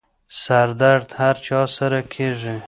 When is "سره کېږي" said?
1.77-2.55